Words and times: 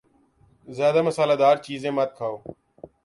زیادہ 0.67 1.01
مصالہ 1.07 1.35
دار 1.41 1.55
چیزیں 1.65 1.91
مت 1.97 2.09
کھاؤ 2.17 2.35